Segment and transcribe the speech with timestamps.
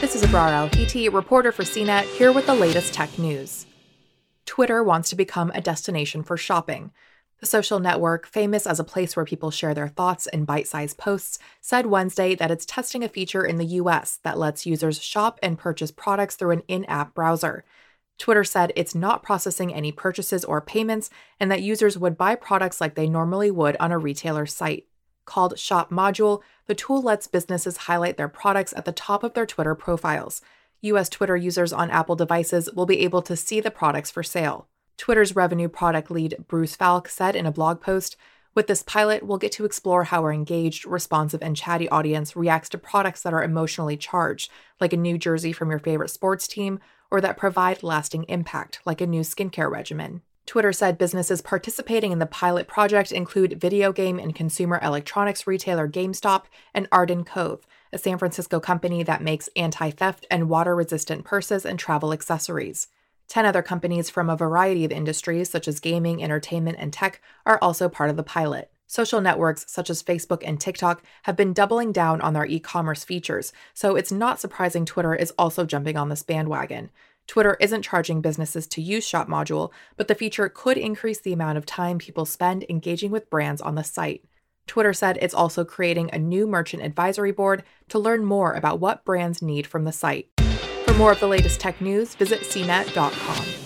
[0.00, 3.66] This is Abrar Al-Hiti, reporter for CNET, here with the latest tech news.
[4.46, 6.90] Twitter wants to become a destination for shopping.
[7.40, 10.96] The social network, famous as a place where people share their thoughts in bite sized
[10.96, 15.38] posts, said Wednesday that it's testing a feature in the US that lets users shop
[15.42, 17.62] and purchase products through an in app browser.
[18.16, 22.80] Twitter said it's not processing any purchases or payments and that users would buy products
[22.80, 24.86] like they normally would on a retailer site.
[25.30, 29.46] Called Shop Module, the tool lets businesses highlight their products at the top of their
[29.46, 30.42] Twitter profiles.
[30.80, 34.66] US Twitter users on Apple devices will be able to see the products for sale.
[34.96, 38.16] Twitter's revenue product lead, Bruce Falck, said in a blog post
[38.56, 42.68] With this pilot, we'll get to explore how our engaged, responsive, and chatty audience reacts
[42.70, 44.50] to products that are emotionally charged,
[44.80, 49.00] like a new jersey from your favorite sports team, or that provide lasting impact, like
[49.00, 50.22] a new skincare regimen.
[50.50, 55.86] Twitter said businesses participating in the pilot project include video game and consumer electronics retailer
[55.86, 61.24] GameStop and Arden Cove, a San Francisco company that makes anti theft and water resistant
[61.24, 62.88] purses and travel accessories.
[63.28, 67.60] 10 other companies from a variety of industries, such as gaming, entertainment, and tech, are
[67.62, 68.72] also part of the pilot.
[68.88, 73.04] Social networks such as Facebook and TikTok have been doubling down on their e commerce
[73.04, 76.90] features, so it's not surprising Twitter is also jumping on this bandwagon.
[77.30, 81.58] Twitter isn't charging businesses to use Shop Module, but the feature could increase the amount
[81.58, 84.24] of time people spend engaging with brands on the site.
[84.66, 89.04] Twitter said it's also creating a new merchant advisory board to learn more about what
[89.04, 90.28] brands need from the site.
[90.84, 93.59] For more of the latest tech news, visit cnet.com.